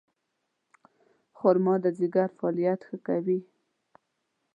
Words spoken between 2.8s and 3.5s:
ښه کوي.